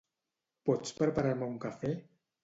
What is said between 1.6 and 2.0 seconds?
cafè?